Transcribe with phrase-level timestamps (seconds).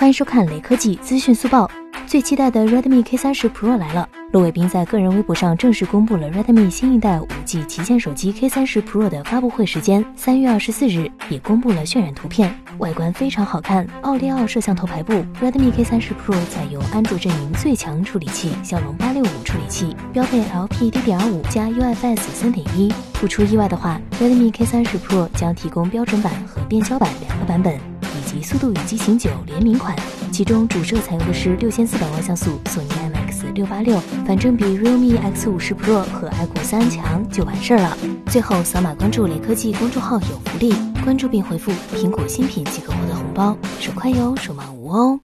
[0.00, 1.70] 欢迎收看雷科技资讯速报。
[2.06, 13.86] 最期待的 Redmi K 三十 Pro 来了，骆伟斌在个人微博上正式公布了 Redmi 新一代五 G 旗舰手机 K 三十 Pro 的发布会时间，三月二十四日，也公布了渲染图片，外观非常好看。
[14.00, 22.90] 奥利奥摄像头排布，Redmi K 三十 Pro 采用安卓阵营最强处理器骁龙八六五处理器，标配 LPDDR5 加 UFS 三点一。
[23.20, 27.78] 不出意外的话，Redmi K 三十 Pro 将提供标准版和变焦版两个版本，
[28.32, 29.94] 及速度与激情九联名款。
[30.30, 37.96] 其中主摄采用的是六千四百万像素索尼 IMX 六八六，反正比 Realme X 五十 Pro 和 iQOO 三强就完事儿了。
[38.26, 45.18] 最后扫码关注雷科技公众号有福利，关注并回复苹果新品即可获得红包，手快有，手慢无哦。